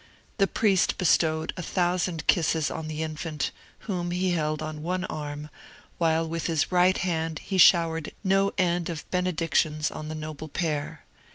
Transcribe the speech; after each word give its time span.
The 0.39 0.47
priest 0.47 0.97
bestowed 0.97 1.53
a 1.55 1.61
thousand 1.61 2.25
kisses 2.25 2.71
on 2.71 2.87
the 2.87 3.03
infant, 3.03 3.51
whom 3.81 4.09
he 4.09 4.31
held 4.31 4.59
on 4.63 4.81
one 4.81 5.05
arm, 5.05 5.51
while 5.99 6.27
with 6.27 6.47
his 6.47 6.71
right 6.71 6.97
hand 6.97 7.37
he 7.37 7.59
showered 7.59 8.11
no 8.23 8.51
end 8.57 8.89
of 8.89 9.07
benedictions 9.11 9.91
on 9.91 10.07
the 10.09 10.15
noble 10.15 10.47
pair. 10.49 11.05